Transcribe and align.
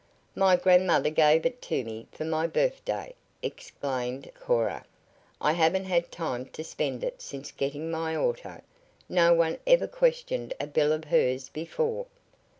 "My 0.33 0.55
grandmother 0.55 1.11
gave 1.11 1.45
it 1.45 1.61
to 1.61 1.83
me 1.83 2.07
for 2.11 2.25
my 2.25 2.47
birthday," 2.47 3.13
explained 3.43 4.31
Cora. 4.33 4.83
"I 5.39 5.51
haven't 5.53 5.83
had 5.85 6.11
time 6.11 6.47
to 6.47 6.63
spend 6.63 7.03
it 7.03 7.21
since 7.21 7.51
getting 7.51 7.91
my 7.91 8.15
auto. 8.15 8.61
No 9.07 9.31
one 9.35 9.59
ever 9.67 9.85
questioned 9.85 10.55
a 10.59 10.65
bill 10.65 10.91
of 10.91 11.03
hers 11.03 11.49
before." 11.49 12.07